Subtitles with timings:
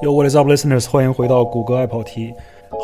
[0.00, 0.88] Yo, what is up, listeners？
[0.88, 2.32] 欢迎回到谷歌爱跑题。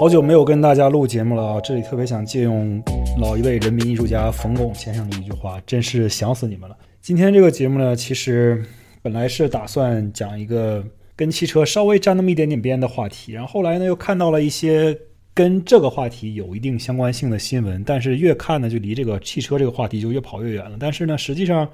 [0.00, 1.60] 好久没有跟大家录节目了啊！
[1.60, 2.82] 这里特别想借用
[3.20, 8.64] 老一位人民艺术家冯巩先生的一句话：“真是想死你们了。”今天这个节目呢，其实
[9.00, 14.98] 本来是打算讲一个跟汽车稍微沾那么一点点边的话题，然后后来呢又看到了一些
[15.32, 20.76] 跟这个话题有一定相关性的新闻，但是越看呢就离这个汽车这个话题就越跑越远了。
[20.80, 21.68] 但是呢，实际上。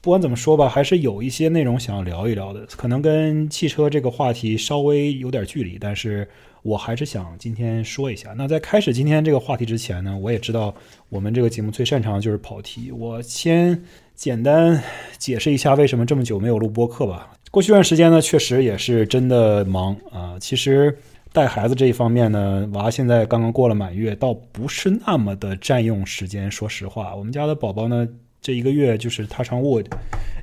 [0.00, 6.26] 不管怎么说吧，还是有一些内容想要聊一聊的，可能跟汽车这个话题稍微有点距离，但是
[6.62, 8.32] 我还是想今天说一下。
[8.36, 10.72] 那在开始今天这个话题之前呢，我也知道
[11.08, 13.82] 我们这个节目最擅长的就是跑题，我先
[14.14, 14.80] 简单
[15.18, 17.32] 解释一下为什么这么久没有录播客吧。
[17.50, 20.38] 过去一段时间呢，确实也是真的忙啊。
[20.38, 20.96] 其实
[21.32, 26.48] 带孩子这一方面呢，娃现在刚刚过了满月，倒不是那么的占用时间。
[26.48, 28.08] 说实话，我们家的宝宝呢。
[28.40, 29.82] 这一个月就是他常卧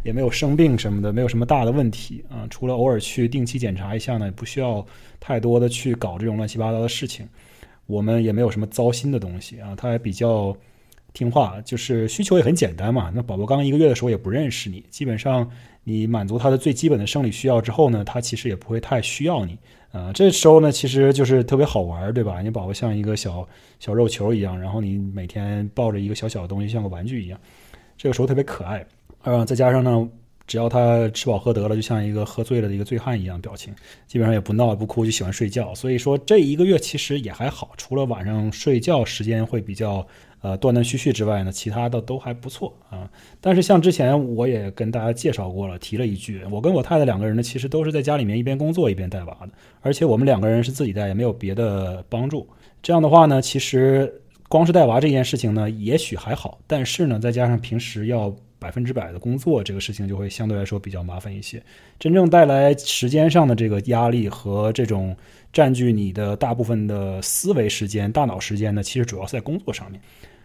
[0.04, 2.46] 也没有生病什么的，没有什么大的问题啊。
[2.50, 4.86] 除了偶尔去定期检查一下呢，不需要
[5.20, 7.28] 太多的去搞这种乱七八糟的事情。
[7.88, 9.76] 我们也没有什么糟心的东西啊。
[9.76, 10.56] 他还比较
[11.14, 13.12] 听话，就是需求也很简单嘛。
[13.16, 15.50] 那宝宝刚一个月的时候也不认识你，基本上
[15.84, 19.58] 你满足他的最基本的生理需要之后呢，他其实也不会太需要你
[19.92, 20.12] 啊。
[20.14, 22.42] 这时候呢，其实就是特别好玩，对吧？
[22.42, 23.48] 你宝宝像一个小
[23.80, 27.40] 小肉球一样，然后你每天抱着一个小小的东西，像个玩具一样。
[27.98, 28.86] 这个时候特别可爱，
[29.24, 30.10] 呃，再加上呢，
[30.46, 33.74] 只要他吃饱喝得了，就像一个喝醉了的一个醉汉一样表情，
[34.06, 35.74] 基本上也不闹不哭，就喜欢睡觉。
[35.74, 40.06] 所以说这一个月其实也还好，除了晚上睡觉时间会比较
[40.42, 43.10] 呃断断续续之外呢，其他的都还不错啊。
[43.40, 49.50] 但是像之前我也跟大家介绍过了，提了一句，我跟我太太两个人呢，其实都是在家里面一边工作一边带娃的，
[49.82, 52.48] 而且我们两个人是自己带，也没有别的帮助。
[52.84, 54.22] 这样的话呢，其实。
[54.56, 61.62] 光是带娃这件事情呢，也许还好，但是呢，再加上平时要百分之百的工作，这个事情就会相对来说比较麻烦一些。
[62.00, 65.14] 真正带来时间上的这个压力和这种
[65.52, 70.00] 占据你的大部分的思维时间、大脑时间呢，其实主要是在工作上面。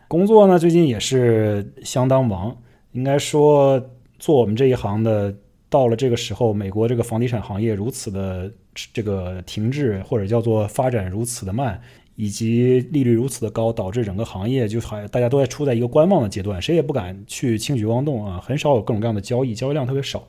[0.08, 2.56] 工作呢，最近也是相当忙。
[2.90, 3.80] 应该说，
[4.18, 5.32] 做我们这一行的，
[5.68, 8.52] 到了这个时候，美国这个房地产行业如此的
[8.92, 11.80] 这个停滞，或者叫做发展如此的慢。
[12.16, 20.26] 以及利率如此的高，导致整个行业就还大家都在处在一个观望的阶段，谁也不敢去轻举妄动啊，很少有各种各样的交易，交易量特别少。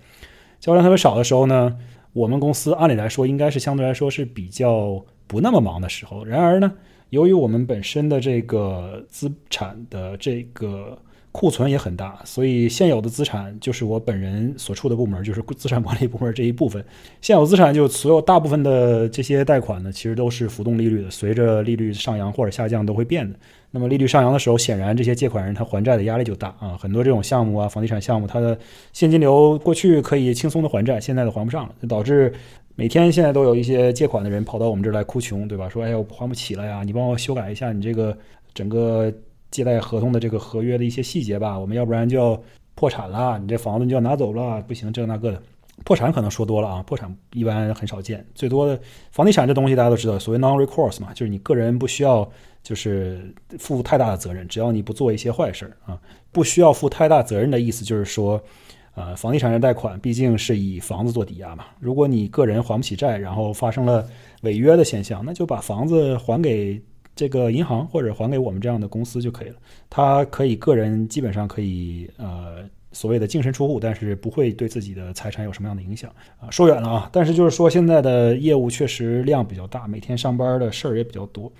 [0.59, 1.77] 交易量特别少的时候呢，
[2.13, 6.23] 我们公司按理来说应该是相对来说是比较不那么忙的时候。
[6.23, 6.71] 然而呢，
[7.09, 10.97] 由于我们本身的这个资产的这个。
[11.31, 16.83] 库存也很大，所以现有的资产就是我本人所处的部门，就是资产管理部门这一部分。
[17.21, 23.39] 现有资产就所有大部分的这些贷款呢，其实都是浮动利率的，随着利率上扬或者下降都会变的。
[23.71, 26.77] 那么利率上扬的时候，显然这些借款人他还债的压力就大啊。
[26.77, 28.59] 很多这种项目啊，房地产项目，它的
[28.91, 32.33] 现金流过去可以轻松的还债，现在都还不上了，导致
[32.75, 35.69] 每天现在都有一些借款的人跑到我们这儿来哭穷，对吧？
[35.69, 38.17] 说哎呀，我还不起了呀，你帮我修改一下你这个
[38.53, 39.09] 整个。
[39.51, 42.41] 借贷合同的这个合约的一些细节吧，我们要不然就要
[42.73, 45.43] 破产了，你这房子你就要拿走了，不行，这那个的。
[45.83, 48.79] 破产可能说多了啊，破产一般很少见，最多的
[49.11, 52.29] 房地产这东西大家都知道，所谓 non-recourse 嘛，就是你个人不需要
[52.61, 55.99] 就是负太大的责任，只要你不做一些坏事儿啊，
[56.31, 58.39] 不需要负太大责任的意思就是说，
[58.93, 64.07] 呃，房地产的贷款毕竟是以房子做抵押嘛，如果你个人还不起债，然后发生了
[64.43, 66.79] 违约的现象，那就把房子还给。
[67.15, 69.55] 这个银行或者还给我们这样的公司就可以了，
[69.89, 76.49] 他可以个人基本上可以呃所谓的净身出户，但是不会对自己的财产有什么样的影响啊。
[76.49, 81.51] 说远了啊，但是就是说现在的业务确实量比较大，每天上班的事儿也比较多。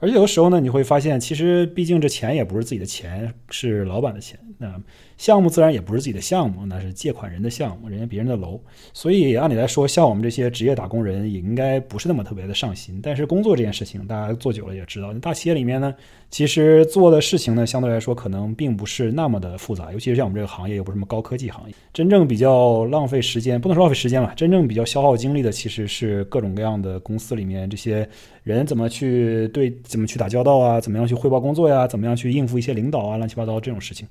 [0.00, 4.38] 而且有的时候呢，你会发现，其实毕竟这钱也不是自己的钱，是老板的钱。
[4.56, 4.80] 那
[5.18, 8.58] 项目自然也不是自己的项目，那是借款人的项目，人家别人的楼。
[8.94, 13.00] 所以按理来说，像我们这些职业打工人，也应该不是那么特别的上心。
[13.02, 15.94] 但是工作这件事情，大家做久了也知道，大企业里面呢，
[16.30, 19.92] 其实做的事情呢，相对来说可能并不是那么的复杂。
[19.92, 28.08] 尤其是像我们这个行业，又不是什么高科技行业，真正比较浪费时间，不能说浪费时间吧，真正比较消耗精力的，其实是各种各样的公司里面这些
[28.44, 29.68] 人怎么去对。
[29.82, 30.80] 怎么去打交道啊？
[30.80, 31.86] 怎么样去汇报工作呀？
[31.86, 33.16] 怎么样去应付一些领导啊？
[33.16, 34.06] 乱七八糟这种事情。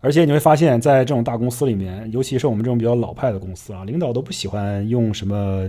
[0.00, 5.68] 而且你会发现，在这种大公司里面，尤其是我们这种比较老派的公司啊，领导都不喜欢用什么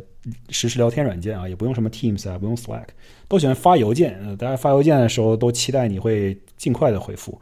[0.49, 2.87] 实时聊天软件啊，也不用什么 Teams 啊，不用 Slack，
[3.27, 4.19] 都喜欢发邮件。
[4.23, 7.39] 呃大家发邮件的时候都期待你会尽快的回复。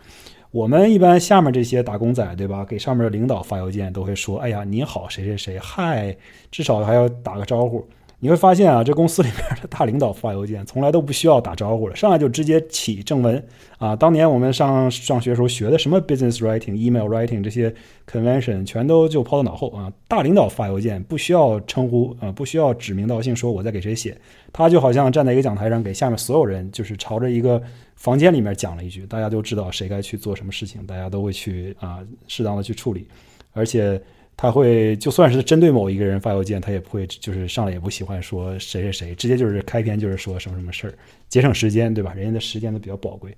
[0.51, 2.63] 我们一般下面这些打工仔，对吧？
[2.63, 6.15] 给上面的领导发邮件都会说：“哎呀，你好，谁谁谁，嗨，
[6.49, 7.85] 至少还要打个招呼。”
[8.25, 13.95] 你会发现啊，这公司里面的大领导发邮件从来都不需要打招呼了，上来就直接起正文啊。
[13.95, 17.71] 当年我们上上学时候学的什么 business writing、email writing 这些
[18.11, 19.93] convention 全都就抛到脑后啊。
[20.07, 24.19] 大领导发邮件不需要称呼啊，不需要指名道姓说我在给谁写，
[24.51, 27.61] 他就好像站在一个讲台上给下面所有人，就是朝着一个
[27.95, 33.07] 房间里面讲了一句，大家都知道谁该去做什么事情，大家都会去啊适当的去处理，
[33.53, 34.01] 而且。
[34.37, 40.93] 他会就算是针对某一个人发邮件，他也不会就是上来也不喜欢说谁谁谁，直接就是开篇就是说什么什么事儿，
[41.29, 42.13] 节省时间，对吧？
[42.13, 43.35] 人家的时间都比较宝贵。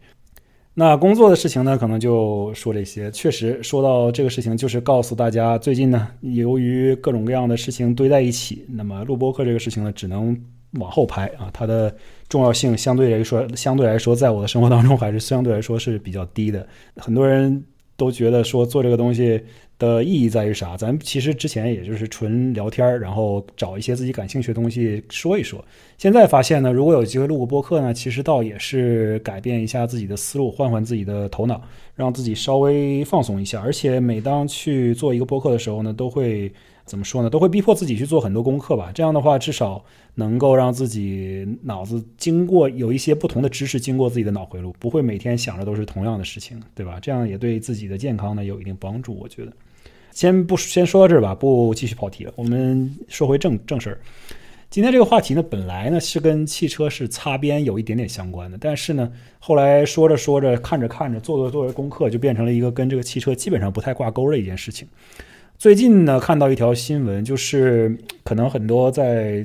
[0.80, 3.10] 那工作的事情呢，可能就说这些。
[3.10, 10.40] 确实说到这个事情，就是告诉大家，最近呢，由于各种各样的事情堆在一起，那么录播课这个事情呢，只能
[10.74, 11.50] 往后排啊。
[11.52, 11.96] 它的
[12.30, 16.68] 重要性相对来说，相对来说，在我的生活当中还是相对来说是比较低的。
[16.98, 17.64] 很多人
[17.98, 19.42] 都觉得说做这个东西。
[19.80, 20.76] 的意义在于啥？
[20.76, 25.64] 咱其实之前也就是纯聊天然后找一些自己感兴趣的东西说一说。
[26.00, 31.62] 现在发现呢，如果有机会录个播客呢，其实倒也是改变一下自己的思路，换换自己的头脑，
[31.94, 33.62] 让自己稍微放松一下。
[33.62, 36.52] 而且每当去做一个播客的时候呢，都会。
[36.88, 37.30] 怎么说呢？
[37.30, 38.92] 都会逼迫自己去做很多功课吧。
[38.96, 39.84] 这样的话，至少
[40.16, 46.98] 能够让自己脑子经过有一些不同的知识经过自己的脑回路，不会每天想着都是同样的事情，对吧？
[47.00, 49.14] 这样也对自己的健康呢有一定帮助。
[49.20, 49.52] 我觉得，
[50.12, 52.34] 先不先说到这儿吧，不继续跑题了。
[52.36, 54.00] 我们说回正正事儿。
[54.70, 59.10] 今天这个话题呢，本来呢是跟汽车是擦边有一点点相关的，但是呢，
[59.40, 64.88] 后来说着说着，看着看着，做着做着功课，就变成了一个跟这个汽车基本上不太挂钩的一件事情。
[65.58, 69.44] 最近呢，看到一条新闻，就是可能很多在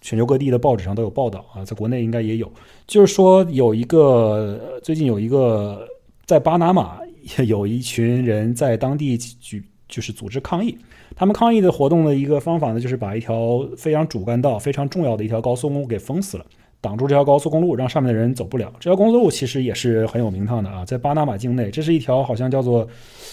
[0.00, 2.52] 全球各地的报纸上都有报道啊，在国内应该也有，
[2.88, 5.86] 就是说有一个最近有一个
[6.26, 6.98] 在巴拿马
[7.46, 10.76] 有一群人在当地举就是组织抗议，
[11.14, 16.44] 他们抗议的活动的一个方法呢，就是把一条非常主干道、非常重要的一条高速公路给封死了。
[16.84, 18.70] 挡住这条高速公路，让上面的人走不了。
[18.78, 22.86] 这条公路其实也是很有名堂的啊，在巴拿马境内，这是一条好像叫做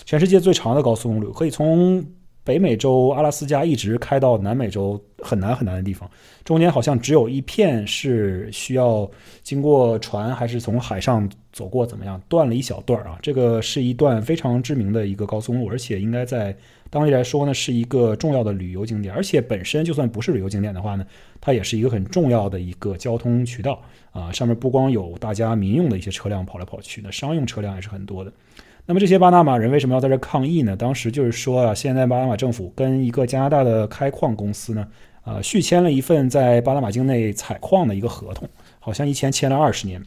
[0.06, 2.02] 全世界最长的高速公路，可以从
[2.46, 6.10] 北美洲阿拉斯加一直开到南美洲很难很难的地方。
[6.46, 9.10] 中间好像只有一片是需要
[9.44, 13.20] 经过船，还是从海上走过，怎么样断了一小段啊？
[13.22, 16.56] 这个是一段非常知名的一个高速公路，而且应该在。
[16.92, 21.06] 当地来说呢，是一个重要的旅游景点，而且本身就算不是旅游景点的话呢，
[21.40, 24.32] 它也是一个很重要的一个交通渠道啊。
[24.32, 28.32] 上面不光有大家民用的一些车辆跑来跑去，那商用车辆也是很多的。
[28.86, 30.76] 那么这些巴拿马人为什么要在这抗议呢？
[30.76, 34.86] 当时就是说啊，现在巴拿马政府跟一个加拿大的开矿公司呢，
[35.24, 38.50] 呃，续签了一份在巴拿马境内采矿的一个合同，
[38.80, 40.04] 好像一签签了二十年。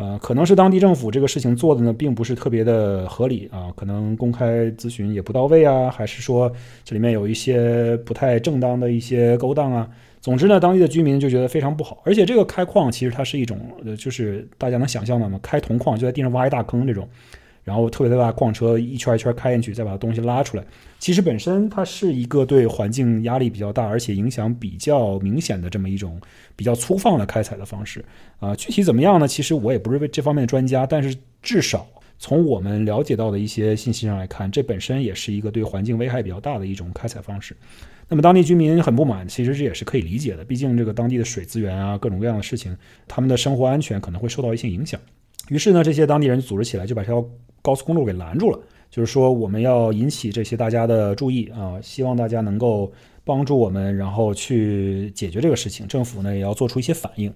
[0.00, 6.50] 呃，可能是当地政府这个事情做的呢，并不是特别的合理啊，可能公开咨询也不到位啊，还是说
[6.86, 9.86] 这里面有一些不太正当的一些勾当啊。
[10.22, 15.38] 总之呢，当地的居民就觉得非常不好，而且这个开矿其实它是一种，呃，就是大家能想象的嘛？
[15.42, 17.06] 开铜矿就在地上挖一大坑这种。
[17.64, 20.64] 然后特别大矿车一圈一圈开进去，再把东西拉出来。
[20.98, 26.20] 其实本身它是一个对环境压力比较大，而且影响比较明显的这么一种
[26.56, 28.04] 比较粗放的开采的方式
[28.38, 28.54] 啊。
[28.54, 29.26] 具体怎么样呢？
[29.26, 31.86] 其实我也不是为这方面的专家，但是至少
[32.18, 37.56] 从我们了解到的一些信息上来看，这本身也是一个对环境危害比较大的一种开采方式。
[38.08, 40.44] 那么当地居民很不满，其实这也是可以理解的。
[40.44, 42.76] 毕竟这个当地的水资源啊，各种各样的事情，
[43.06, 45.00] 他们的生活安全可能会受到一些影响。
[45.48, 47.24] 于是呢，这些当地人组织起来，就把这条
[47.62, 48.58] 高速公路给拦住了。
[48.90, 52.92] 就是说，我们要引起这些大家的注意啊，希望大家能够
[53.24, 55.86] 帮助我们，然后去解决这个事情。
[55.86, 57.32] 政府呢，也要做出一些反应。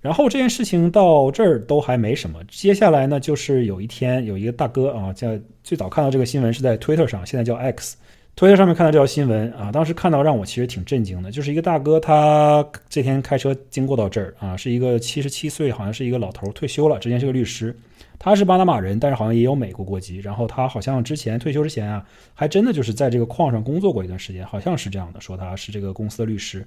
[0.00, 2.38] 然后这件事情到这儿都还没什么。
[2.48, 5.28] 接下来呢，就是有一天有一个大哥啊，叫
[5.64, 7.96] 最早看到这个新闻是在 Twitter 上，现在叫 X。
[8.36, 17.74] 推特上面看到这条新闻啊，当时看到让我其实挺震惊的，就是一个大哥，他这天开车经过到这儿啊，是一个七十七岁，好像是一个老头，退休了，之前是个律师，
[18.18, 26.66] 他是巴拿马人，但是好像也有美国国籍，然后他好像之前退休之前啊，还真的就是在这个矿上工作过一段时间，好像是这样的，说他是这个公司的律师。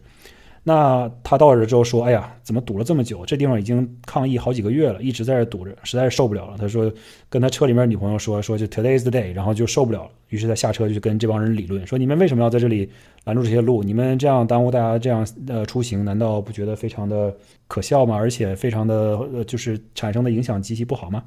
[0.63, 3.25] 那他到这之后说：“哎呀，怎么堵了这么久？
[3.25, 6.91] 这地方已经抗议好几个月了，一直在这堵着，实在是受不了了。”他说
[7.29, 10.09] ：“跟他车里面女朋友说，说就 Today is the day，然后就受不了了。
[10.27, 12.89] 于是他下车就跟这帮人理论，说你们为什么要在这里
[13.23, 13.81] 拦住这些路？
[13.81, 17.33] 你们这样耽误大家这样呃出行，难道不觉得非常的
[17.67, 18.15] 可笑吗？
[18.15, 21.23] 而且非常的呃就是产生的影响极其不好吗？”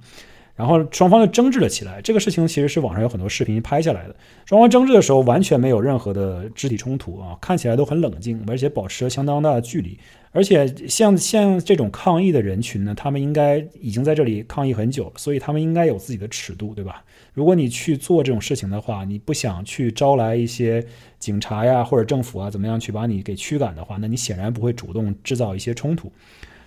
[0.55, 2.01] 然后双方就争执了起来。
[2.03, 4.15] 这个事情其实是网上有很多视频拍下来的。
[4.45, 9.99] 双方争执的时候完全没有任何的肢体冲突啊，看起来都很冷静，而且保持了相当大的距离。
[10.35, 17.05] 而且像像这种抗议的人群呢，他们应该已经在这里抗议很久了，所以他们应该有自己的尺度，对吧？
[17.35, 20.83] 如果你去做这种事情的话，你不想去招来一些
[21.19, 26.11] 警察呀或者政府啊怎么样去把你给驱赶的话，那你显然不会主动制造一些冲突。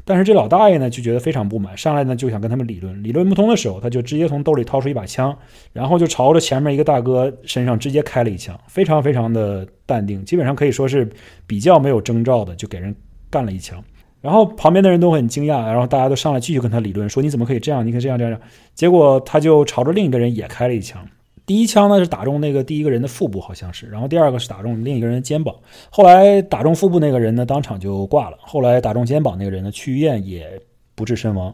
[0.08, 5.36] 但是这老大爷呢就觉得非常不满，上来呢就想跟他们理论，理论不通的时候，他就直接从兜里掏出一把枪，
[5.74, 11.10] 然后就朝着前面一个大哥身上直接开了一枪，非常非常的淡定，基本上可以说是
[11.48, 12.96] 比较没有征兆的就给人
[13.30, 13.84] 干了一枪。
[14.22, 17.86] 然后旁边的人都很惊讶，然后大家都上来继续跟他理论，说你怎么可以这样？
[17.86, 18.50] 你可以这样这样这样。
[18.74, 21.08] 结果他就朝着另一个人也开了一枪。
[21.46, 25.56] 第一枪呢是打中那个第一个人的腹部，好像是，然后第二个是打中另一个人的肩膀。
[25.90, 28.38] 后来打中腹部那个人呢，当场就挂了。
[28.42, 30.60] 后来打中肩膀那个人呢，去医院也
[30.96, 31.54] 不治身亡。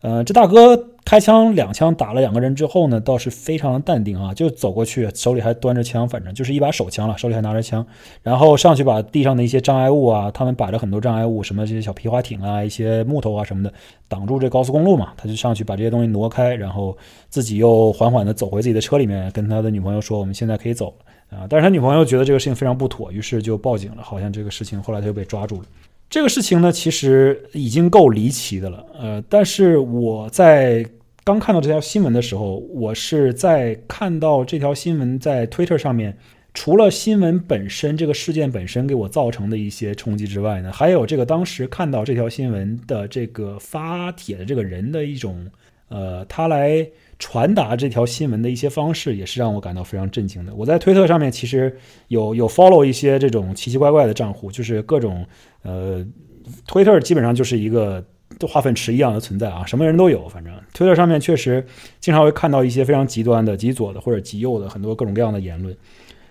[0.00, 0.88] 呃，这大哥。
[1.06, 7.86] 开枪两枪打了两个人之后呢，倒是非常的淡定啊，就走过去，手里还端着枪，反正就是一把手枪了，手里还拿着枪，
[8.24, 13.72] 然后上去把地上的一些障碍物啊，他们摆了很多障碍物，什么这些小皮划艇啊，一些木头啊什么的，
[14.08, 16.98] 挡住这高速公路嘛，他就上去把这些东西挪开，然后
[17.28, 20.92] 自己又缓缓的走回自己的车里面，跟他的女朋友说，我们现在可以走
[21.30, 25.66] 了啊，但是他女朋友觉得这个事情非常不妥，于是就报警了，好像这个事情后来他就被抓住了。
[26.08, 30.84] 这个事情呢，其实已经够离奇的了，呃，但是我在。
[31.24, 36.16] 刚看到这条新闻的时候，我是在看到这条新闻在 Twitter 上面，
[36.54, 45.44] 除了新闻本身这个事件本身给我造成的一些冲击之外呢，还有这个当时看到这条新闻的这个发帖的这个人的一种，
[45.88, 46.86] 呃，他来
[47.18, 50.54] 传达这条新闻的一些方式，也是让我感到非常震惊的。
[50.54, 51.76] 我在推特上面其实
[52.08, 55.26] 有有 follow 一些这种奇奇怪怪的账户，就是各种
[55.62, 56.04] 呃
[56.66, 58.04] ，Twitter 基本上就是一个。
[58.46, 60.28] 化粪池一样的存在啊，什么人都有。
[60.28, 61.64] 反正推特上面确实
[62.00, 65.74] 经常会看到一些非常极端的、极左的或者极右的很多各种各样的言论。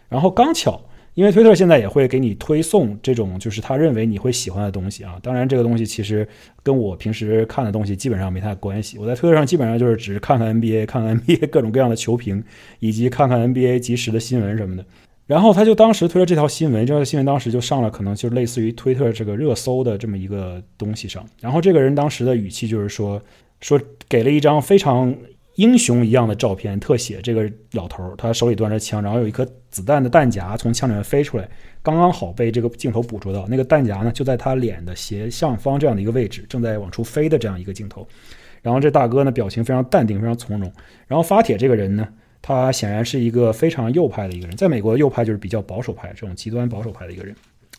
[0.07, 0.79] 然后刚巧，
[1.15, 5.17] 因为推特现在也会给你推送这种就是他认为你会喜欢的东西啊。
[5.23, 6.27] 当然，这个东西其实
[6.61, 8.97] 跟我平时看的东西基本上没太关系。
[8.99, 12.43] 我在推特上基本上就是只是看看 NBA，看看 NBA 各种各样的球评，
[12.79, 14.85] 以及看看 NBA 及时的新闻什么的。
[15.25, 21.25] 然后他就当时推了这条新闻，这条新闻当时就上了，可能就类似于推特这个热搜的这么一个东西上。
[21.41, 23.19] 然后这个人当时的语气就是说，
[23.61, 25.15] 说给了一张非常
[25.55, 31.49] 英雄一样的照片特写，这个老头他手里端着枪，然后有一颗子弹的弹夹从枪里面飞出来，
[31.81, 33.45] 刚刚好被这个镜头捕捉到。
[33.47, 38.07] 那个弹夹呢就在他脸的斜上方这样的一个位置，正在往出飞的这样一个镜头。
[38.61, 40.71] 然后这大哥呢表情非常淡定，非常从容。
[41.07, 42.07] 然后发帖这个人呢。
[42.47, 47.35] 他显然是一个非常右派的一个人，在美国右派就是比较保守派，这种极端保守派的一个人。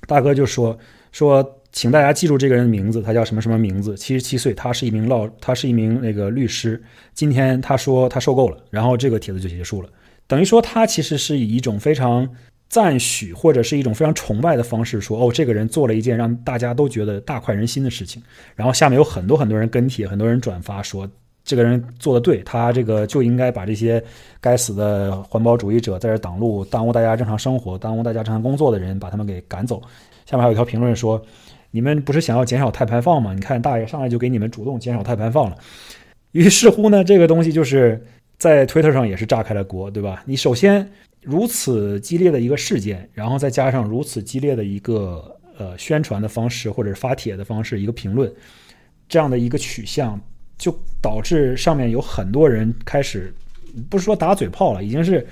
[0.08, 0.76] 大哥就说
[1.12, 1.40] 说，
[1.76, 6.82] 请大家记住这个人的名字，他叫什么什么名字，七十七岁，他是一名老，他是一名那个律师。
[7.12, 9.88] 今天他说他受够了，然后这个帖子就结束了。
[10.26, 12.26] 等于说他其实是以一种非常
[12.70, 18.22] 赞许或者是一种非常崇拜的方式说，哦，这个人做了一件让大家都觉得大快人心的事情。
[18.54, 21.06] 然后下面有很多很多人跟帖，很多人转发说。
[21.44, 24.02] 这个人做的对，他这个就应该把这些
[24.40, 29.80] 该死的环保主义者在这挡路、耽误大家正常生活、耽误大家正常工作的人，把他们给赶走。
[30.24, 31.22] 下面还有一条评论说
[31.76, 33.34] ：“你们不是想要减少碳排放吗？
[33.34, 35.56] 你看大爷上来就给你们主动减少碳排放了。”
[36.32, 38.02] 于是乎呢，这个东西就是
[38.38, 40.22] 在推特上也是炸开了锅，对吧？
[40.24, 40.90] 你首先
[41.20, 48.32] 如此激烈的一个事件，然后再加上如此激烈的一个呃宣传的方式或者是发帖的方式，一个评论
[49.06, 50.18] 这样的一个取向。
[50.58, 53.30] 就导致上面有很多人开始，
[53.90, 55.26] 不是说打嘴炮了，已经是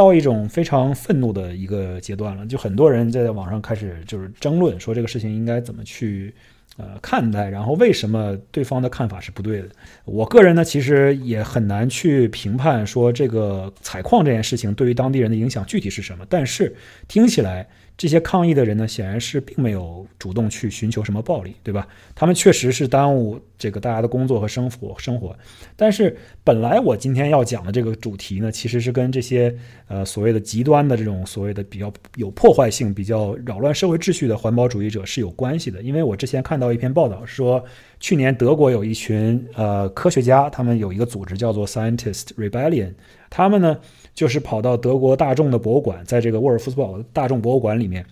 [0.00, 2.46] 到一种非常愤怒的一个阶段了。
[2.46, 6.32] 就很多人在网上开始就是争论，说这个事情应该怎么去
[6.78, 9.68] 呃看待，然后为什么对方的看法是不对的。
[10.06, 16.74] 我个人呢，其实也很难去评判说这个采矿这件事情对于当地人的影响具体是什么，但是
[17.06, 17.68] 听起来。
[18.00, 21.86] 这些抗议的人呢，显然是并没有主动去寻求什么暴力，对吧？
[22.14, 25.36] 他们确实是耽误这个大家的工作和生活生活。
[25.76, 29.54] 但是本来我今天要讲的这个主题呢，其实是跟这些
[29.86, 35.82] 呃所谓的极端的这种所谓的比较有破坏性、比较扰乱社会秩序的环保主义者是有关系的。
[35.82, 37.62] 因为我之前看到一篇报道说，
[37.98, 42.94] 去年德国有一群呃科学家，他们有一个组织叫做 Scientist Rebellion，
[43.28, 43.76] 他们呢。
[44.20, 48.04] 就是跑到德国大众的博物馆，在这个沃尔夫斯堡大众博物馆里面，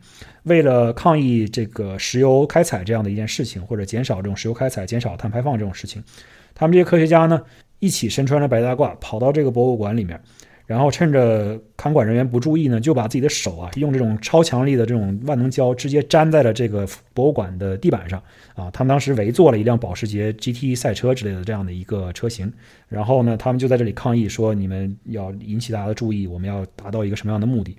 [0.45, 6.03] 为了抗议这个石油开采这样的一件事情，或者减少这种石油开采、减少碳排放这种事情，
[6.55, 7.43] 他们这些科学家呢，
[7.79, 10.19] 一起身穿着白大褂跑到这个博物馆里面，
[10.69, 18.23] 然后趁着看管人员不注意呢，就把自己的手啊，用这种超强力的这种万能胶直接粘在了这个博物馆的地板上
[18.55, 18.71] 啊。
[18.71, 22.53] 他们当时围坐了一辆保时捷 GT 赛车之类的这样的一个车型，
[22.87, 27.75] 然后呢，他们就在这里抗议说：“你们要引起大家的注意，我们要达到一个什么样的目的？”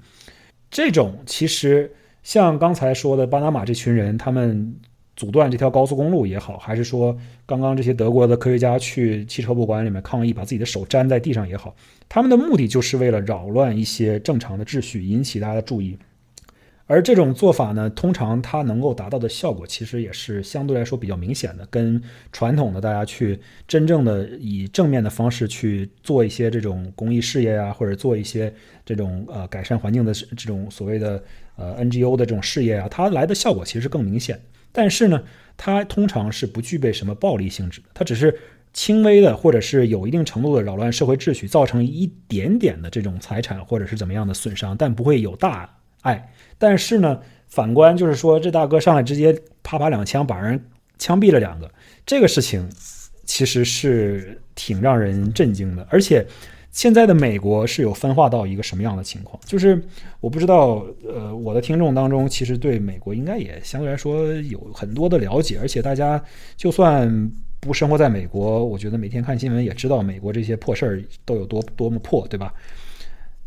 [0.71, 1.91] 这种其实
[2.23, 4.75] 像刚才说的巴拿马这群人，他们。
[5.19, 7.13] 阻断这条高速公路也好，还是说
[7.45, 11.75] 刚刚这些德国的科学家去汽车博物馆里面抗议，把自己的手粘在地上也好，
[12.07, 15.97] 他们的目的就是为了扰乱一些正常的秩序，引起大家的注意。
[16.87, 28.51] 而这种做法呢，通常它能够达到的效果，其实也是相对来说比较明显的，跟传统的大家去真正的以正面的方式去做一些这种公益事业啊，或者做一些
[28.85, 31.21] 这种呃改善环境的这种所谓的
[31.57, 34.39] 呃 NGO 的这种事业啊，它来的效果其实更明显。
[34.71, 35.23] 但是呢，
[35.57, 38.37] 它通常是不具备什么暴力性质的，它只是
[38.73, 46.31] 轻微的，或者是有一定程度的扰乱社会秩序，造成一点点的这种财产或者是怎么样的损伤，但不会有大碍。
[46.57, 50.63] 但是呢，反观就是说，这大哥上来直接啪啪两枪把人
[50.97, 51.71] 枪毙了两个，
[52.05, 52.69] 这个事情
[53.25, 56.25] 其实是挺让人震惊的，而且。
[56.71, 59.39] 现在的美国是有分化到一个什么样的情况？
[59.45, 59.81] 就是
[60.19, 66.23] 我不知道，呃，我的听众当中其实对美国应该也相对来说有很多的了解，而且大家
[66.55, 72.53] 就算不生活在美国，我觉得每天看新闻也知道美国这些破事儿都有多多么破，对吧？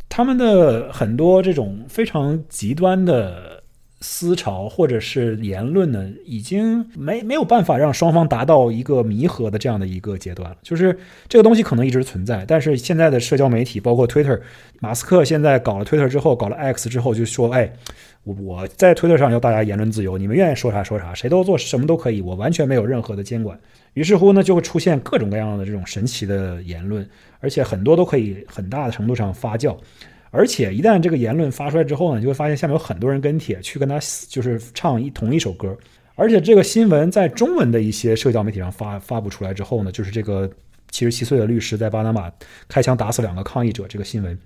[0.08, 3.61] 他们的很多这种非常极端的。
[4.02, 10.56] 思潮或者是言论呢，已经没没有办法让双方达到一个弥合的这样的一个阶段了。
[10.60, 14.40] 就是这个东西可能一直存在，但是现在的社交媒体，包括 Twitter，
[14.80, 17.72] 马斯克现在搞了 Twitter 之后，搞了 X 之后，就说：“哎，
[18.24, 23.58] 我在 Twitter 上要大家言论自由，你们愿意说啥说啥，谁都做什么都可以，我完全没有任何的监管。”
[23.94, 27.08] 于是乎呢，就会出现各种各样的这种神奇的言论，
[27.40, 29.76] 而且很多都可以很大的程度上发酵。
[30.32, 35.76] 而且一旦这个言论发出来之后呢，你就会发现下面有很多人跟帖去跟他就是唱一同一首歌。
[36.14, 40.50] 而且这个新闻在中文的一些社交媒体上发发布出来之后呢，就是这个
[40.90, 42.32] 七十七岁的律师在巴拿马
[42.66, 44.38] 开枪打死两个抗议者这个新闻，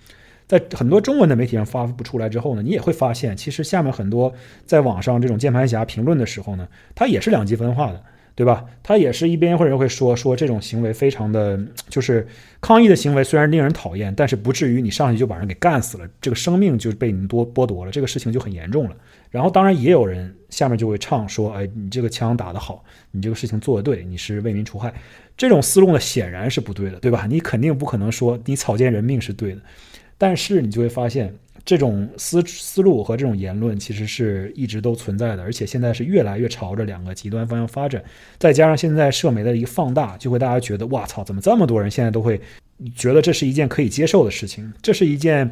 [0.47, 4.33] 在很多中文的媒体上发布出来之后呢，你也会发现，其实下面很多
[4.65, 8.03] 在网上这种键盘侠评论的时候呢，他也是两极分化的。
[8.37, 8.65] 对吧？
[8.83, 12.29] 他也是一边或者会说说这种行为非常的，就是
[12.61, 18.97] 抗议的行为，虽然令人讨厌，但是不至于你上去就把人给干死了，这个生命就被你多剥夺了，这个事情就很严重了。
[19.31, 24.93] 然后当然也有人下面就会唱说，哎，你这个枪打得好，你这个事情做得对，你是为民除害，
[25.35, 27.27] 这种思路呢显然是不对的，对吧？
[27.27, 29.63] 你肯定不可能说你草菅人命是对的，
[30.19, 31.35] 但是你就会发现。
[31.67, 38.01] 这种思思路和这种言论其实是一直都存在的，而且现在是越来越朝着两个极端方向发展。
[38.39, 42.41] 再加上现在社媒的一个放大，就会大家觉得哇操，怎么这么多人现在都会
[42.95, 44.73] 觉得这是一件可以接受的事情？
[44.81, 45.51] 这是一件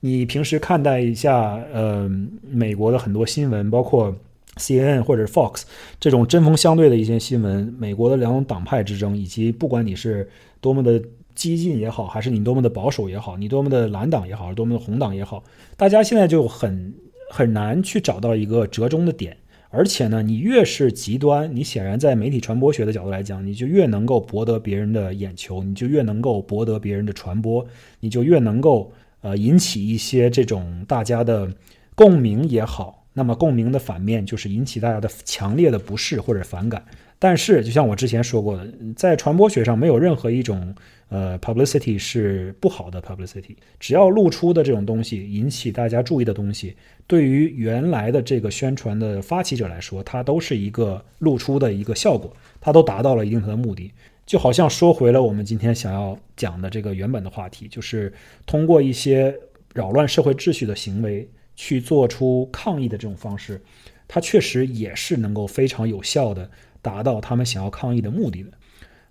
[0.00, 2.10] 你平时看待一下，呃，
[2.42, 4.14] 美国的很多新闻，包括
[4.56, 5.62] CNN 或者 Fox
[5.98, 10.28] 这种针锋相对的一些新闻，美国的两种党派之争，以及不管你是
[10.60, 11.02] 多么的。
[11.34, 15.42] 激进也好，还是你多么的保守也好，你多么的蓝党也好，多么的红党也好，
[15.76, 16.94] 大家现在就很
[17.30, 19.36] 很难去找到一个折中的点。
[19.70, 27.66] 而且呢，你越是极端，你显然在媒体传播学的角度来讲，你就越能够博得别人的眼球，你就越能够博得别人的传播，
[27.98, 28.92] 你就越能够
[29.22, 31.52] 呃引起一些这种大家的
[31.96, 33.04] 共鸣也好。
[33.16, 36.84] 那么共鸣的反面就是引起大家的强烈的不适或者反感。
[37.18, 40.74] 但是，就像我之前说过的，在传播学上，没有任何一种
[41.14, 43.54] 呃 publicity 是不好的 publicity。
[43.78, 46.74] 只要露出的这种东西引起大家注意的东西，
[47.06, 53.92] 对于原来的这个宣传的发起者来说，它都是一个露出的一个效果，它都达到了一定的目的。
[54.26, 58.12] 就好像说回了我们今天想要讲的这个原本的话题，就是
[58.44, 59.32] 通过一些
[59.74, 63.62] 扰乱社会秩序的行为去做出抗议的这种方式，
[64.08, 66.50] 它确实也是能够非常有效的。
[66.84, 68.50] 达到他们想要抗议的目的的。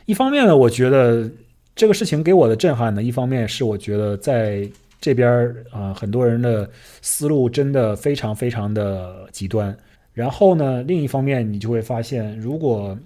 [0.05, 1.27] 一方面呢，我觉得
[1.75, 4.67] 这个事情给我的震撼呢，一方面是我觉得在
[5.01, 6.69] 这边啊，很多人的
[7.01, 9.75] 思路真的非常非常的极端。
[10.13, 12.97] 然后呢，另一方面你就会发现，如果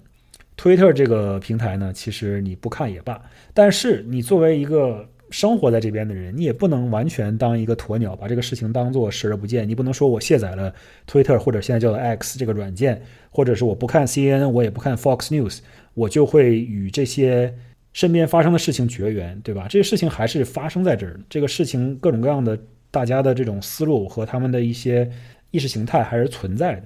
[0.56, 3.20] 推特这个平台呢，其实你不看也罢，
[3.54, 9.66] 但是你作为一个生活在这边的人，你也不能完全当一个鸵鸟，把这个事情当做视而不见。
[9.66, 10.74] 你不能说我卸载了
[11.10, 13.00] Twitter 或者现在叫做 X 这个软件，
[13.30, 15.60] 或者是我不看 CNN，我也不看 Fox News，
[15.94, 17.54] 我就会与这些
[17.98, 19.66] 身边发生的事情绝缘，对吧？
[19.68, 22.56] 这些事情还是发生在这儿，这个事情各种各样的
[22.92, 25.10] 大家的这种思路和他们的一些
[25.50, 26.82] 意识形态还是存在的。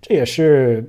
[0.00, 0.88] 这也是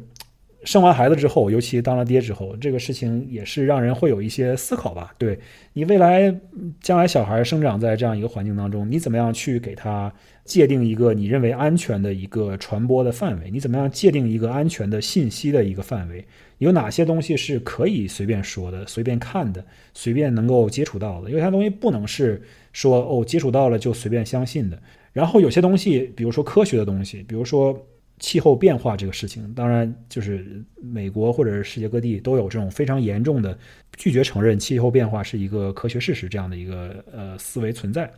[0.65, 5.13] 生完孩子之后，尤其当了爹之后，这个事情也是让人会有一些思考吧。
[5.17, 5.37] 对
[5.73, 6.33] 你未来
[6.81, 10.13] 将来小孩生长在这样一个环境当中，你怎么样去给他
[10.45, 13.51] 界定一个你认为安全的一个传播的范围？
[13.51, 16.25] 你怎么样界定一个安全的信息的一个范围？
[16.59, 21.29] 有哪些东西是可以随便说的、随便看的、随便能够接触到的？
[21.29, 24.79] 有些东西不能是说哦接触到了就随便相信的。
[25.11, 27.77] 然后有些东西，比如说科学的东西，比如说。
[28.23, 33.57] 气候变化这个事情，当然就是美国或者是世界各地都有这种非常严重的
[33.97, 38.09] 拒绝承认气候变化是一个科学事实这样的一个呃思维存在。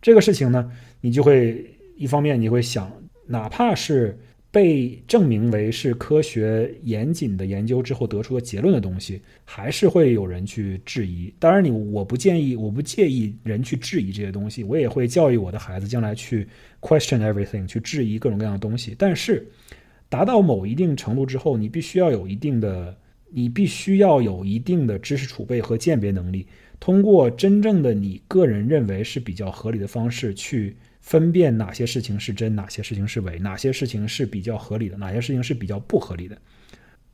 [0.00, 1.62] 这个事情呢，你就会
[1.96, 2.90] 一方面你会想，
[3.26, 4.18] 哪怕是。
[4.52, 11.32] 被证明为是科学严谨的研究之后得出的结论的东西，还是会有人去质疑。
[11.38, 16.46] 当然，你我不建议，我不介意人去质疑这些东西，我也会教育我的孩子将来去
[16.82, 18.94] question everything，去质疑各种各样的东西。
[18.98, 19.48] 但是，
[20.10, 22.94] 达到某一定程度之后，你必须要有一定的，
[23.30, 26.46] 你必须要有一定的知识储备和鉴别能力，
[26.78, 30.76] 通过真正的你个人认为是比较合理的方式去。
[31.02, 36.38] 分辨哪些事情是真，哪些事情是伪，哪些事情是比较合理的，哪些事情是比较不合理的。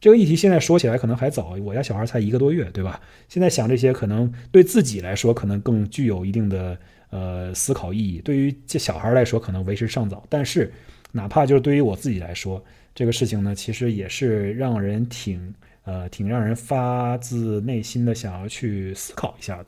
[0.00, 3.00] 这个议题现在说起来可能还早，我家小孩才一个多月，对吧？
[3.28, 6.78] 现在想这些可能对自己来说可能更具有一定的
[7.10, 10.22] 呃思考意义，对于这小孩来说可能为时尚早。
[10.28, 10.72] 但是
[11.10, 12.62] 哪怕就是对于我自己来说，
[12.94, 19.66] 这个事情呢，其实也是让人挺呃挺让人发自内心的想要去思考一下的。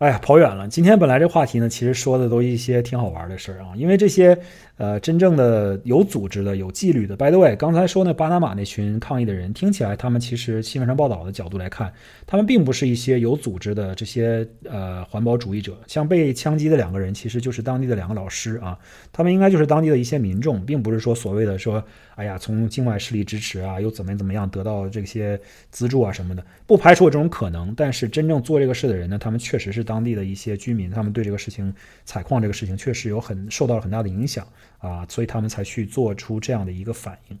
[0.00, 0.66] 哎呀，跑远了。
[0.66, 4.36] 今天本来这话题呢，其实说的都一些挺好玩的事儿啊，因为这些。
[4.80, 7.14] 呃，真正的有组织的、有纪律的。
[7.14, 11.92] By the way，刚才说那巴拿马那群抗议的人，听起来他们其实新闻上报道的角度来看，
[12.26, 15.76] 他们并不是一些有组织的这些呃环保主义者。
[15.86, 18.78] 像被枪击的两个人，其实就是当地的两个老师啊，
[19.12, 21.84] 他们应该就是当地的一些民众，并不是说所谓的说，
[22.20, 27.74] 哎呀，从境外势力支持啊，又怎么怎么样得到这些资助啊什么的，不排除这种可能。
[27.74, 34.46] 但是真正做这个事的人呢，他们确实是当地的一些居民，他们对这个事情采矿这个事情确实有很受到了很大的影响。
[34.80, 37.38] 啊，所以他们才去做出这样的一个反应。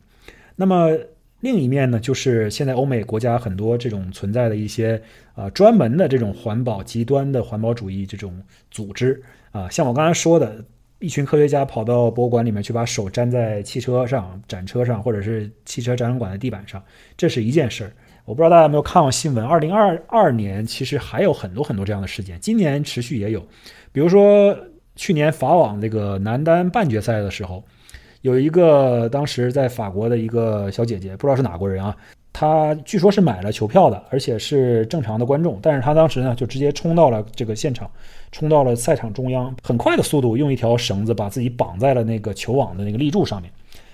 [0.56, 0.90] 那么
[1.40, 5.02] 另一面呢，就是现在欧美国家很多这种存在的一些
[5.34, 10.64] 啊专门的这种环保极端的环保主义这种组织啊，像我刚才说的，
[11.00, 16.80] 一群科学家跑到博物馆里面去，把手粘在汽车上、展车上，或者是汽车展览馆的地板上，
[17.16, 17.92] 这是一件事儿。
[18.24, 23.44] 我不知道大家有没有看过新闻，二零二二年其实还有很多很多这样的事件，今年持续也有，
[23.90, 24.56] 比如说。
[24.96, 27.64] 去年法网那个男单半决赛的时候，
[28.20, 31.96] 有一个当时在法国的一个小姐姐，不知道是哪国人啊，
[32.40, 37.90] 他据说是买了球票的，而且是正常的观众，但是他当时呢就直接冲到了这个现场，
[38.32, 43.50] 冲到了赛场中央，很快的速度用一条绳子把自己绑在了那个球网的那个立柱上面，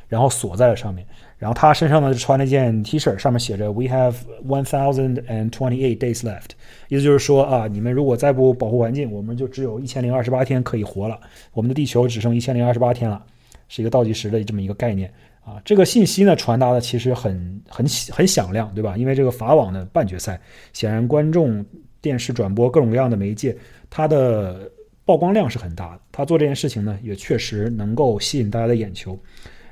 [0.09, 1.05] 然后锁在了上面。
[1.39, 4.15] 然后他身上呢穿了一件 T 恤，上面写着 "We have
[4.47, 6.51] one thousand and twenty-eight days left"，
[6.87, 11.19] 意思就是说啊，你们如果再不保护环境，我们就只有一千零二十八天可以活了。
[11.53, 13.21] 我们的地球只剩一千零二十八天了，
[13.69, 15.13] 是一个倒计时的这么一个概念
[15.47, 15.63] 啊。
[15.65, 18.97] 这个信息呢传达的其实很很很响亮，对吧？
[18.97, 20.39] 因为这个法网的半决赛，
[20.73, 21.65] 显然观众、
[22.03, 23.57] 电视转播各种各样的媒介，
[23.89, 24.71] 它的
[25.05, 26.01] 曝光量是很大的。
[26.11, 29.17] 他做这件事情呢，也确实能够吸引大家的眼球。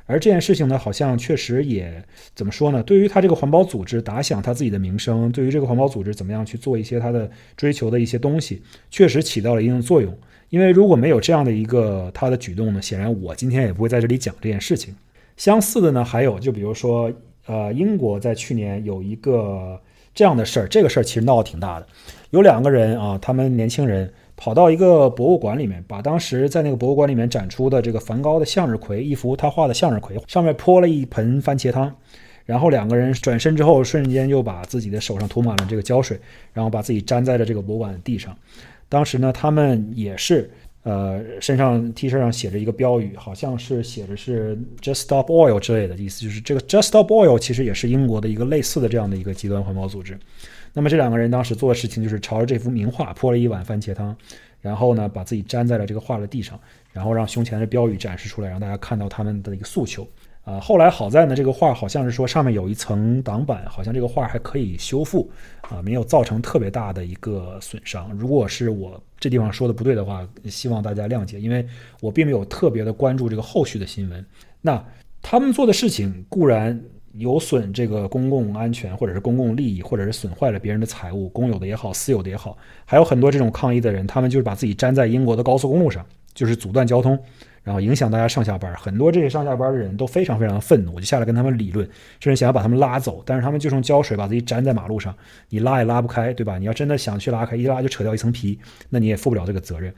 [0.06, 2.82] 而这件事情呢，好像确实也怎么说呢？
[2.82, 10.14] 对于他这个环保组织打响他自己的名声，对于这个环保组织怎么样去做一些他的追求的一些东西，确实起到了一定的作用。
[10.50, 14.94] 因为如果没有这样的一个他的举动呢，显然我今天也不会在这里讲这件事情。
[15.36, 17.12] 相似的呢，还有就比如说，
[17.46, 19.80] 呃，英国在去年有一个
[20.14, 21.86] 这样的事儿，这个事儿其实闹得挺大的，
[22.30, 24.12] 有两个人啊，他们年轻人。
[24.36, 31.94] 跑到一个博物馆里面，把当时在那个博物馆里面展出的这个梵高的向日葵，一幅他画的向日葵，上面泼了一盆番茄汤，
[32.44, 36.18] 然后两个人转身之后，瞬间又把自己的手上涂满了这个胶水，
[36.52, 38.36] 然后把自己粘在了这个博物馆的地上。
[38.88, 40.50] 当时呢，他们也是，
[40.84, 50.18] 呃，身上 T 恤上写着一个标语，好像是写着是 Just Stop Oil 之类的意思，就是这个 Just Stop Oil 其实也是英国的一个类似的这样的一个极端环保组织。
[50.74, 54.14] 那么这两个人当时做的事情就是朝着这幅名画泼了一碗番茄汤，
[54.60, 56.60] 然后呢把自己粘在了这个画的地上，
[56.92, 60.06] 然后让胸前的标语展示出来，让大家看到他们的一个诉求。
[60.44, 65.30] 啊，后来好在呢，这个画好像是说上面有一层挡板，好像这个画还可以修复，
[65.62, 68.10] 啊，没有造成特别大的一个损伤。
[68.16, 71.66] 如果是我这地方说的不对的话，希望大家谅解，因为
[72.00, 74.24] 我并没有特别的关注这个后续的新闻。
[74.60, 74.84] 那
[75.22, 76.80] 他们做的事情固然。
[77.16, 86.04] 有损这个公共安全，或者是公共利益，或者是损坏了别人的财物，公有的也好，私有的也好，还有很多这种抗议的人，他们就是把自己粘在英国的高速公路上，
[86.34, 87.16] 就是阻断交通，
[87.64, 88.72] 然后影响大家上下班。
[88.76, 91.84] 很多这些上下班的人都非常非常愤怒，我就下来跟他们理论，
[92.20, 95.12] 甚至想要把他们拉走，但是他们就用胶水把自己粘在马路上，
[95.48, 96.58] 你拉也拉不开，对吧？
[96.58, 98.56] 你要真的想去拉开，一拉就扯掉一层皮，
[98.90, 99.92] 那你也负不了这个责任，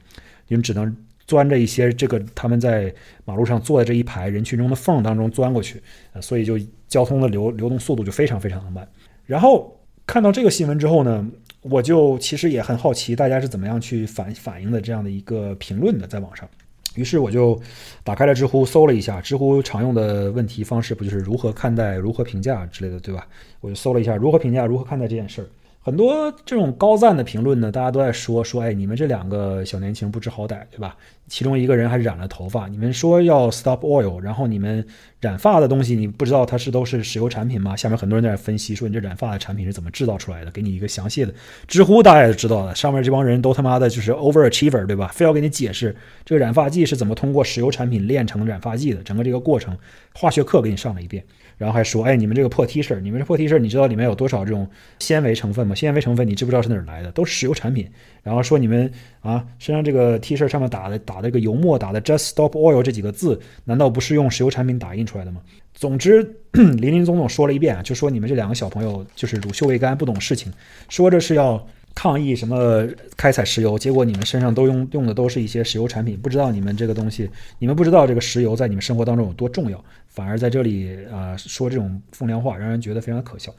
[0.49, 5.83] 你们只能钻着一些这个他们在马路上坐在这一排人群中的缝当中钻过去，
[6.23, 8.89] 所以就交通的流流动速度就非常非常的慢。
[9.27, 9.77] 然后
[10.07, 11.29] 看到这个新闻之后呢？
[11.63, 16.49] 我就其实也很好奇，大家是怎么样去反反映的这样的一个评论的，在网上。
[16.97, 17.59] 于是我就
[18.03, 23.27] 打开了知乎，搜了一下，知乎常用的问题方式不就是如何看待、如何评价之类的，对吧？
[23.61, 25.47] 我就搜了一下如何评价、如何看待这件事儿。
[25.87, 30.97] 很多这种高赞的评论呢，大家都在说说，哎，你们这两个小年轻不知好歹，对吧？
[31.29, 34.85] 其中一个人还染了头发，你们说要 stop oil，然后你们
[35.21, 37.77] 染发的东西，你不知道它是都是石油产品吗？
[37.77, 40.51] 下面很多人在分析说，你这染发的产品是怎么制造出来的？
[40.51, 41.33] 给你一个详细的，
[41.69, 45.13] 知乎大家也知道的，上面这帮人都他妈的就是 overachiever，对吧？
[45.15, 45.95] 非要给你解释
[46.25, 49.79] 这个染发剂是怎么通过石油产品炼成染发剂的，整个这个过程，
[50.17, 51.23] 化学课给你上了一遍。
[51.57, 55.75] 然后还说，哎，你们这个破 T 恤，你们这破 T 恤，你知道里面有多少这种纤维成分吗？
[55.75, 57.11] 纤维成分你知不知道是哪儿来的？
[57.13, 57.89] 都是石油产品。
[58.23, 58.91] 然后说你们
[59.21, 65.41] 啊，身上这个 T 恤上面打的打的这个油墨打的 Just Stop Oil 这几个字，难道不是用石油产品打印出来的吗？
[65.73, 70.53] 总之， 林林总总说了一遍啊，就说你们这两个小朋友就是乳臭未干，不懂事情，
[70.89, 71.67] 说着是要。
[71.97, 73.79] 抗议什么开采石油？
[73.79, 77.29] 结果你们身上都用用的都是一些石油产品，不知道你们这个东西，
[77.59, 83.51] 你们不知道这个石油在你们生活当中有多重要，反而在这里啊说这种风凉话，让人觉得非常可笑。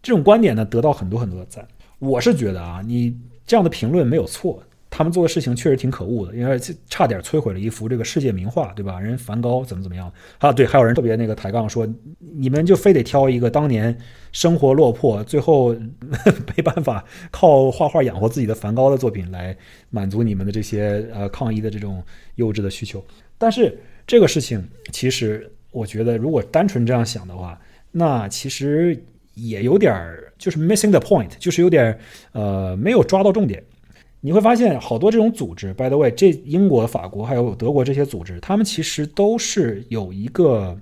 [0.00, 1.66] 这种观点呢，得到很多很多的赞。
[1.98, 4.62] 我是觉得啊，你这样的评论没有错。
[4.94, 9.00] 他们做的事情确实挺可恶的，因为差点摧毁了一幅这个世界名画，对吧？
[9.00, 10.52] 人梵高怎么怎么样啊？
[10.52, 13.96] 对，还有人特别那个抬杠说，你们就非得挑一个当年
[14.32, 15.74] 生活落魄，最后
[16.54, 19.56] 没办法靠画画养活自己的梵高的作品来
[19.88, 23.02] 满足你们的这些呃抗议的这种幼稚的需求。
[23.38, 23.74] 但是
[24.06, 27.58] 这个事情其实我觉得，如果单纯这样想的话，
[27.90, 29.02] 那其实
[29.32, 31.98] 也有点儿就是 missing the point，就是有点
[32.32, 33.64] 呃没有抓到重点。
[34.24, 40.78] 你会发现好多这种组织，by the way，这英国、法国还有德国这些组织，他们其实都是有一个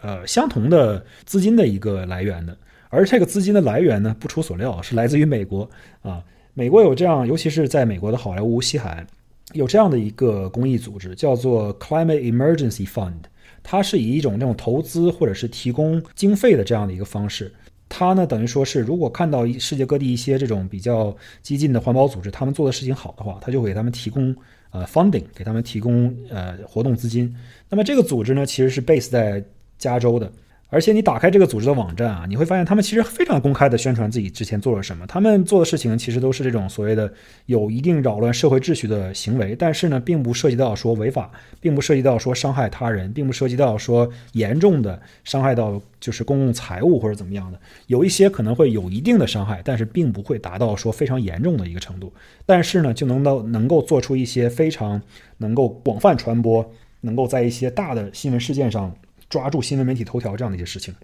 [0.00, 2.56] 呃相同的资金的一个来源的，
[2.88, 5.68] 而这个资金的来源呢，不出所料是来自于美国
[6.02, 6.22] 啊。
[6.54, 9.06] 美国有这样，尤其是在美国的好莱坞西海岸，
[9.54, 13.24] 有这样的一个公益组织，叫做 Climate Emergency Fund，
[13.64, 17.52] 它是以一种那种投资或者是提供经费的这样的一个方式。
[17.88, 24.34] 他呢，等于说是，如果看到世界各地一些这种比较激进的环保组织，他们做的事情好的话，他就会给他们提供
[24.70, 27.34] 呃 funding，给他们提供呃活动资金。
[27.68, 29.42] 那么这个组织呢，其实是 base 在
[29.78, 30.30] 加州的。
[30.70, 35.06] 而且你打开这个组织的网站啊，你会发现他们其实非常公开的宣传自己之前做了什么。
[35.06, 37.10] 他们做的事情其实都是这种所谓的
[37.46, 47.58] 有一定扰乱社会秩序的行为，但是呢，并不涉及到说违法，并不涉及到说伤害他人，并不涉及到说严重的伤害到就是公共财物或者怎么样的。
[47.86, 52.12] 有一些可能会有一定的伤害，但是并不会达到说非常严重的一个程度。
[52.44, 55.00] 但是呢，就能到能够做出一些非常
[55.38, 58.94] 能够广泛传播，能够在一些大的新闻事件上。
[59.28, 60.94] 抓住新闻媒体头条这样的一些事情，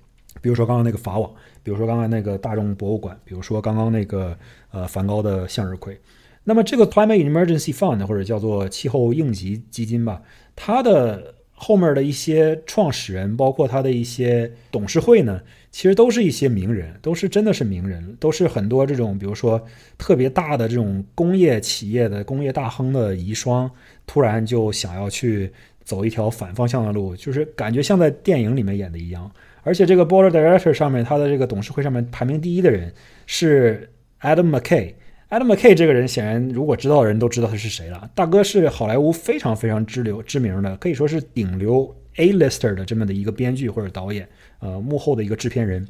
[0.40, 1.30] 比如说刚刚那个法网，
[1.62, 4.36] 比如说刚刚那个大众博物馆，比如说刚刚那个
[4.70, 6.00] 呃梵高的向日葵。
[6.44, 10.22] 那么这个 Climate Emergency Fund 或者叫做气候应急基金吧，
[10.56, 19.62] 它的后面的一些创始人，包括它的一些董事会呢，其实都是一些名人，都是真的是名人，都是很多这种比如说
[19.96, 23.70] 特别大的这种工业企业的工业大亨的遗孀，
[24.06, 25.52] 突然就想要去。
[25.84, 29.30] 走一条反方向的路，就是感觉像在电影里面演的一样。
[29.62, 32.92] 而且这个 board director 上面，他的这个董事会上面排名第一的人
[33.26, 34.94] 是 Adam McKay。
[35.30, 38.10] Adam McKay 这个人，显然如果知道的人都知道他是谁了。
[38.14, 44.28] 大哥是好莱坞非常非常知流知名的，可以说是顶流 A-lister 的这么的一个编剧或者导演，
[44.60, 45.88] 呃，幕后的一个制片人。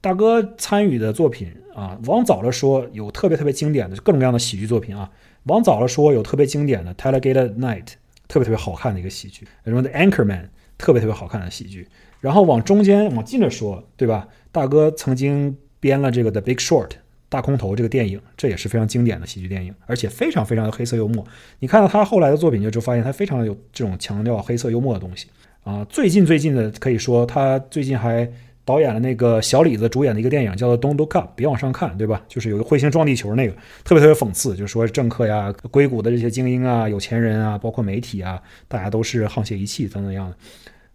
[0.00, 5.08] 大哥参与的作品啊，往早了说有特别特别经典的各种各样的喜剧作品啊，
[5.44, 7.86] 往早了说有特别经典的 Talladega Night。
[8.30, 10.44] 特别特别好看的一个喜剧，什么 The Anchorman，
[10.78, 11.86] 特别特别好看的喜剧。
[12.20, 14.28] 然后往中间往近着说，对吧？
[14.52, 16.90] 大哥曾经编了这个 The Big Short
[17.28, 21.26] 大空头这个电影，这也是非常经典的喜剧电影，而且非常非常的黑色幽默。
[21.58, 25.26] 你看到他后来的作品，就就发现他非常有这种强调黑色幽默的东西
[25.64, 25.84] 啊。
[25.90, 28.30] 最近最近的可以说，他最近还。
[28.70, 32.22] 导演了那个小李子主演的一个电影，叫做《Don't Look Up》，别往上看，对吧？
[32.28, 33.52] 就是有个彗星撞地球那个，
[33.82, 40.36] 特别特别讽刺，就是说政客呀、硅谷的这些精英啊、有钱人啊，包括媒体啊，大家都是沆瀣一气，怎么样的，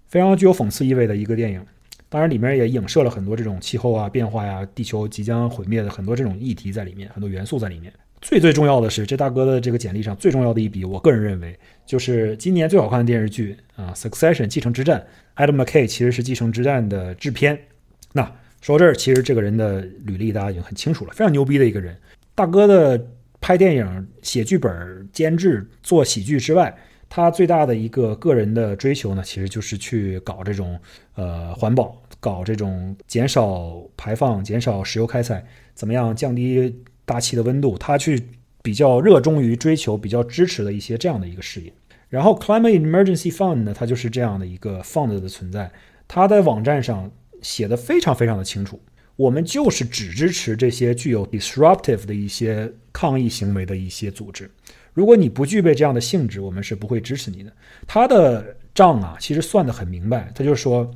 [0.08, 1.62] 非常具有讽刺意味的一个电影。
[2.08, 7.92] 当然，里面也影射了很多这种气候啊变化呀、地球即将毁灭的很多这种议题在里面，很多元素在里面。
[8.26, 15.06] 最最重要的是，这大哥的这个简历上最重要的一笔，我个人认为就是今年最好看的电视剧啊，《Succession》继承之战。
[15.36, 17.56] Adam McKay 其实是继承之战的制片。
[18.14, 18.24] 那
[18.62, 21.96] 说到这儿，其实这个人的履历大家已经很清楚了，非常牛逼的一个人。
[22.34, 23.00] 大哥的
[23.40, 26.76] 拍电影、写剧本、监制、做喜剧之外，
[27.08, 30.80] 他最大的一个个人的追求呢，其实就是去搞这种
[31.14, 36.76] 呃环保，搞这种减少排放、减少石油开采，怎么样降低。
[37.06, 38.22] 大气的温度，他去
[38.62, 41.72] 比较热衷于追求、比较支持的一些这样的一个事业。
[42.10, 45.72] 然后，Climate Emergency Fund 呢，它就是这样的一个 fund 的存在。
[46.08, 48.80] 它在网站上写的非常非常的清楚，
[49.16, 54.50] 我们就是只支持这些具有 disruptive 的一些抗议行为的一些组织。
[54.94, 57.52] 如果你不具备这样的性质，我们是不会支持你的。
[57.86, 60.32] 他的账啊，其实算得很明白。
[60.34, 60.90] 他就说，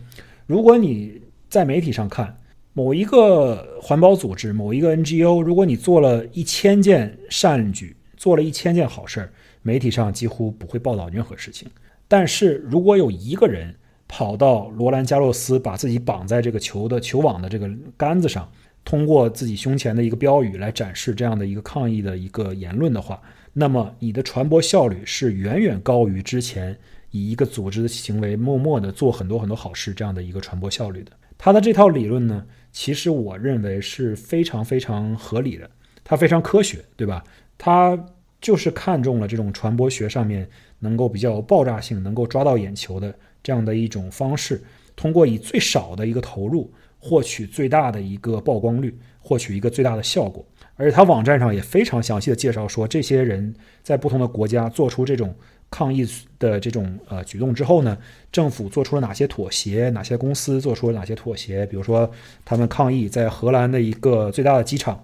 [0.45, 2.38] 如果你在媒体上看。
[2.79, 11.67] 某一个环保组织，某一个 NGO，如果你做了一千件善举，做了一千件好事儿，媒体上几乎不会报道任何事情。
[12.07, 13.75] 但是如果有一个人
[14.07, 18.49] 跑到罗兰加洛斯，把自己绑在这个球的球网的这个杆子上，
[18.85, 26.77] 通过自己胸前的一个标语来展示这样的一个抗议的一个言论的话，那么你的传播效率是远远高于之前
[27.11, 31.11] 以一个组织的行为默默的做很多很多好事这样的一个传播效率的。
[31.37, 32.45] 他的这套理论呢？
[32.71, 35.69] 其实我认为是非常非常合理的，
[36.03, 37.23] 它非常科学，对吧？
[37.58, 37.97] 它
[38.39, 40.47] 就是看中了这种传播学上面
[40.79, 44.62] 能够比较有爆炸性、能够抓到眼球的这样的一种方式，
[44.95, 50.45] 通过以最少的一个投入获取最大的一个曝光率，获取一个最大的效果。
[50.75, 53.53] 而且它网站上也非常详细的介绍说，这些人
[53.84, 55.36] 在不同的国家做出这种。
[55.71, 56.08] 抗议
[56.39, 57.97] 的这种呃举动之后呢，
[58.32, 59.89] 政府做出了哪些妥协？
[59.89, 61.65] 哪些公司做出了哪些妥协？
[61.67, 62.10] 比如说，
[62.43, 65.03] 他们抗议在荷兰的一个最大的机场，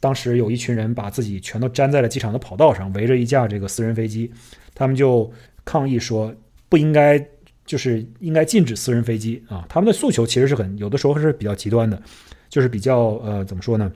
[0.00, 4.30] 当时有一群人把自己全都粘在了机场的跑道上，围着一架这个私人飞机，
[4.74, 5.30] 他们就
[5.64, 6.34] 抗议说
[6.68, 7.24] 不应该，
[7.64, 9.64] 就是应该禁止私人飞机啊。
[9.68, 12.02] 他们的诉求其实是很有的时候是比较极端的，
[12.48, 13.90] 就是比较呃怎么说呢？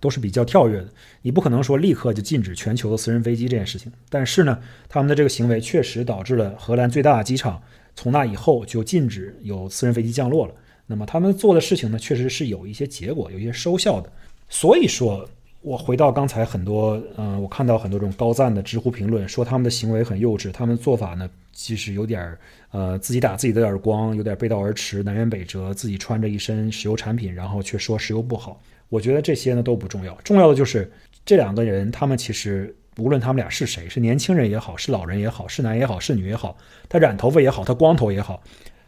[0.00, 0.88] 都是比较跳跃的，
[1.22, 3.90] 你不可能说立刻就禁止全球的私人飞机这件事情。
[4.08, 7.62] 但是呢，他们的这个行为确实导致了荷兰最大的机场
[7.94, 10.54] 从那以后就禁止有私人飞机降落了。
[10.86, 14.10] 那么他们做的事情呢，确实是有一些结果，有一些收效的。
[14.48, 15.26] 所以说，
[15.60, 22.38] 我回到刚才很多，嗯，我看到很多这种高赞的知乎评论，说他们的行为很幼稚，他们做法呢，其实有点儿，
[22.72, 28.60] 呃，自己打自己的耳光，有点背道而驰，南辕北辙，自己穿着一身石油产品，然后却说石油不好。
[28.92, 30.92] 我觉得这些呢都不重要，重要的就是
[31.24, 36.54] 这两个人，他们其实无论他们俩是谁，是年轻人也好，是老人也好，是男也好，是女也好，
[36.90, 38.42] 他染头发也好，他光头也好，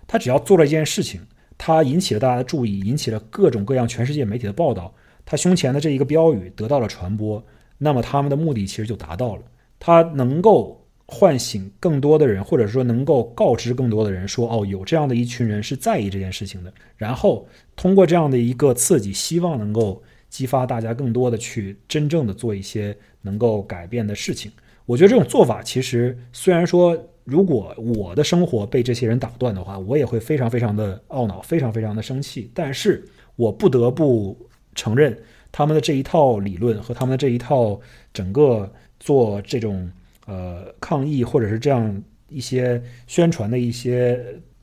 [0.06, 1.22] 他只要做了一件事情，
[1.56, 7.42] 他引起了大家的注意，引起了各种各样全世界媒体的报道，他胸前的这一个标语得到了传播，
[7.78, 9.42] 那么他们的目的其实就达到了，
[9.80, 10.83] 他能够。
[11.06, 16.72] 唤醒更多的人，或者说能够告知更多的人说，哦，有这样的一群人是在意这件事情的。
[16.96, 24.50] 然后通过这样的一个刺激，希望能够激发大家更多的去真正的做一些能够改变的事情。
[24.86, 32.50] 我觉得这种做法其实虽然说，如果我的生活被这些人打断的话，我也会非常非常的懊恼，非常非常的生气。
[32.54, 34.34] 但是我不得不
[34.74, 35.14] 承认，
[35.52, 37.78] 他们的这一套理论和他们的这一套
[38.14, 39.90] 整个做这种。
[40.26, 44.18] 呃，抗议或者是这样一些宣传的一些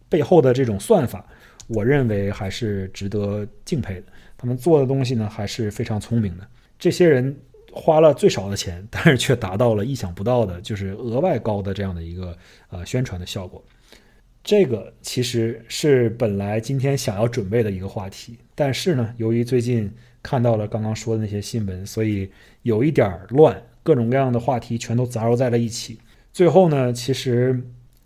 [0.10, 1.24] 背后的这种算法，
[1.67, 4.04] 我认为还是值得敬佩的。
[4.38, 6.47] 他们做的东西呢，还是非常聪明的。
[6.80, 7.38] 这些人
[7.71, 12.36] 花了最少的钱，但是却达到了意想不到的，就是额外高的这样的一个
[12.69, 13.63] 呃宣传的效果。
[14.43, 19.93] 这个其实是本来今天想要准备的一个话题，但是呢，由于最近
[20.24, 22.32] 看到了刚刚说的那些新闻，所以
[22.63, 23.62] 有一点乱。
[23.84, 26.00] 各种各样的话题全都杂糅在了一起，
[26.32, 27.60] 最后呢，其实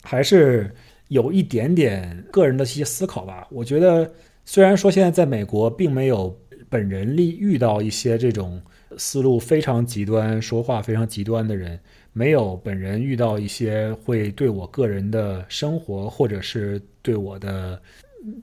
[0.03, 0.73] 还是
[1.09, 3.47] 有一点点个人的一些思考吧。
[3.51, 4.11] 我觉得，
[4.45, 6.37] 虽然说现在在美国并没有
[6.69, 8.61] 本人力遇到一些这种
[8.97, 11.79] 思路非常极端、说话非常极端的人，
[12.13, 17.81] 没有本人遇到一些会对我个人的生活或者是对我的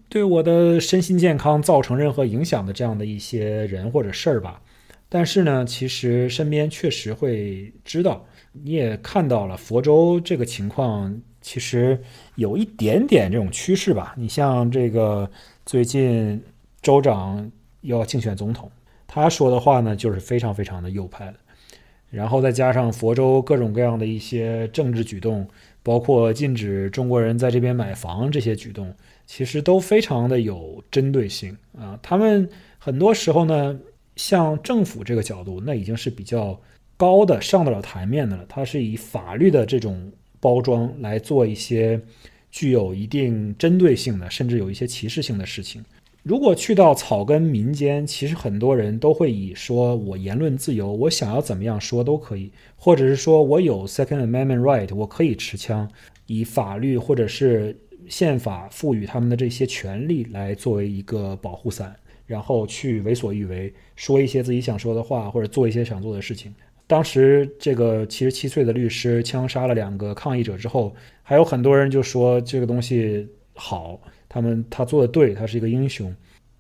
[0.09, 4.61] 对我的身心健康造成任何影响的这样的一些人或者事儿吧。
[5.15, 12.01] 但是呢，其实身边确实会知道，你也看到了佛州这个情况，其实
[12.37, 14.15] 有一点点这种趋势吧。
[14.17, 15.31] 你像这个
[15.67, 16.43] 最近
[16.81, 17.47] 州长
[17.83, 18.71] 要竞选总统，
[19.07, 21.35] 他说的话呢，就是非常非常的右派的。
[22.09, 25.47] 然后再加上佛州各种各样的一些政治举动，
[25.83, 28.91] 包括禁止中国人在这边买房这些举动，
[29.27, 31.99] 其实都非常的有针对性啊。
[32.03, 32.49] 他们
[32.79, 33.79] 很多时候呢。
[34.17, 36.61] 像政府这个角度，那已经是比较
[36.97, 42.01] 高的上得了台面的了，它是以法律的这种包装来做一些
[42.51, 45.85] 具有一定针对性的，甚至有一些歧视性的事情。
[46.23, 55.91] 如果去到草根民间，其实很多人都会以说我言论自由，我想要怎么样说都可以，或者是说我有 Second Amendment right，我可以持枪，
[56.27, 57.77] 以法律或者是
[58.09, 61.97] 宪法赋予他们的这些权利来作为一个保护伞，
[62.33, 66.55] 然后去为所欲为，说一些自己想说的话，或者做一些想做的事情。
[66.87, 74.01] 当时这个七十七岁的律师枪杀了两个抗议者之后，还有很多人就说这个东西好。
[74.35, 76.11] 他们他做的对，他是一个英雄，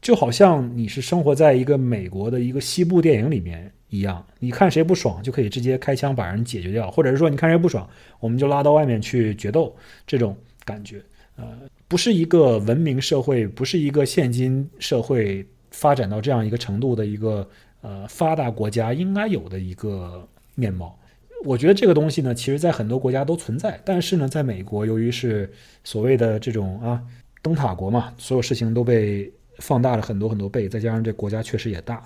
[0.02, 7.88] 就好像你是生活在一个美国的一个西部电影里面一样，你看谁不爽就可以直接开枪把人解决掉，或者是说你看谁不爽，
[8.20, 9.74] 我们就拉到外面去决斗，
[10.06, 11.00] 这种感觉，
[11.36, 15.42] 呃，不是一个文明社会，不是一个现今社会
[15.72, 17.46] 发展到这样一个程度的一个
[17.80, 20.96] 呃发达国家应该有的一个面貌。
[21.44, 25.52] 我觉得这个东西呢，其实在很多国家都存在，但是呢，在美国由于是
[25.82, 27.02] 所谓的这种啊。
[27.44, 32.00] 灯塔国嘛，所有事情都被放大了很多很多倍，再加上这国家确实也大，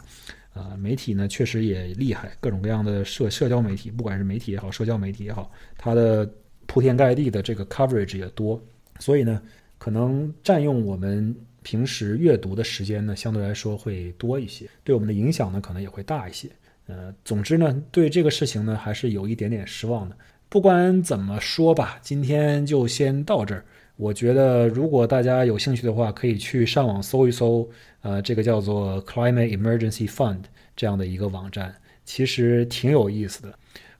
[0.55, 6.27] 啊，媒体呢确实也厉害，各种各样的社社交媒体，不管是媒体也好，社交媒体也好，它的
[6.67, 8.59] 铺天盖地的这个 coverage 也多，
[8.99, 9.43] 所以呢，
[9.77, 11.37] 可能占用我们
[11.67, 16.49] 平时阅读的时间呢，相对来说会多一些，对我们的影响呢，可能也会大一些。
[16.87, 20.17] 呃，总之呢，对这个事情呢，还是有一点点失望的。
[20.49, 23.65] 不管怎么说吧，今天就先到这儿。
[23.97, 27.69] 我觉得，如果大家有兴趣的话，可以去上网搜一搜，
[28.03, 30.43] 呃，这个叫做 Climate Emergency Fund
[30.77, 33.53] 这样的一个网站，其实挺有意思的。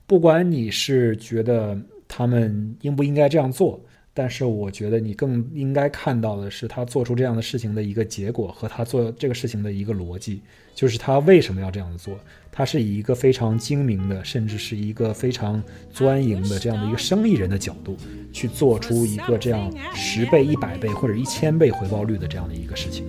[0.05, 3.83] 不管你是觉得他们应不应该这样做。
[4.19, 10.41] 但是我觉得你更应该看到的是他做出这样的事情的一个结果和他做这个事情的一个逻辑，
[10.73, 12.17] 就是他为什么要这样做？
[12.51, 15.61] 他是以一个非常精明的，甚至是一个非常
[15.93, 17.95] 钻营的这样的一个生意人的角度
[18.33, 23.05] 去做出一个这样十倍、一百倍或者一千倍回报率的这样的一个事情。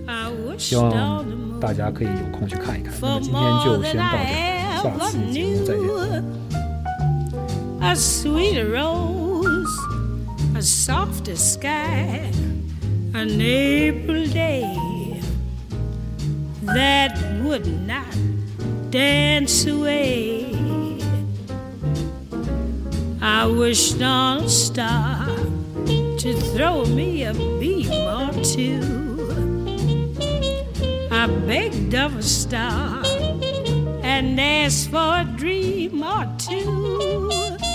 [0.59, 1.25] 希望
[1.59, 2.93] 大家可以有空去看一看。
[3.01, 6.23] 那么今天就先到这，下次节目再见。
[10.59, 12.29] A softer sky,
[13.13, 15.21] an April day
[16.63, 18.13] that would not
[18.89, 20.53] dance away.
[23.21, 25.27] I wished on a star
[26.23, 28.83] to throw me a beam or two.
[31.09, 33.01] I begged of a star
[34.03, 37.68] and asked for a dream or two.